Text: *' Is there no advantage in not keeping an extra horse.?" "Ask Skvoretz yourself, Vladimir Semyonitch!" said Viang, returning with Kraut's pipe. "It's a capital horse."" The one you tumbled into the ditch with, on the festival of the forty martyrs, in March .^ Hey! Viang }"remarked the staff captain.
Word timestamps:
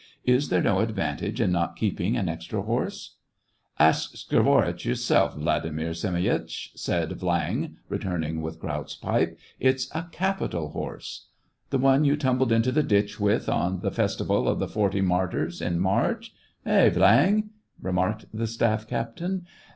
*' 0.17 0.23
Is 0.25 0.49
there 0.49 0.63
no 0.63 0.79
advantage 0.79 1.39
in 1.39 1.51
not 1.51 1.75
keeping 1.75 2.17
an 2.17 2.27
extra 2.27 2.63
horse.?" 2.63 3.17
"Ask 3.77 4.15
Skvoretz 4.15 4.83
yourself, 4.83 5.35
Vladimir 5.35 5.93
Semyonitch!" 5.93 6.71
said 6.75 7.11
Viang, 7.11 7.75
returning 7.87 8.41
with 8.41 8.57
Kraut's 8.59 8.95
pipe. 8.95 9.37
"It's 9.59 9.91
a 9.93 10.07
capital 10.11 10.69
horse."" 10.69 11.27
The 11.69 11.77
one 11.77 12.03
you 12.03 12.15
tumbled 12.17 12.51
into 12.51 12.71
the 12.71 12.81
ditch 12.81 13.19
with, 13.19 13.47
on 13.47 13.81
the 13.81 13.91
festival 13.91 14.47
of 14.47 14.57
the 14.57 14.67
forty 14.67 15.01
martyrs, 15.01 15.61
in 15.61 15.79
March 15.79 16.33
.^ 15.79 16.33
Hey! 16.67 16.89
Viang 16.89 17.49
}"remarked 17.79 18.25
the 18.33 18.47
staff 18.47 18.87
captain. 18.87 19.45